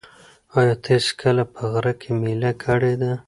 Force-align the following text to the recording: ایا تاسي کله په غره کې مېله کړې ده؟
ایا 0.57 0.75
تاسي 0.85 1.11
کله 1.21 1.43
په 1.53 1.61
غره 1.71 1.93
کې 2.01 2.09
مېله 2.21 2.51
کړې 2.63 2.93
ده؟ 3.01 3.11